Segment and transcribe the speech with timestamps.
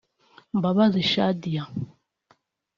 [0.57, 1.63] Mbabazi Shadia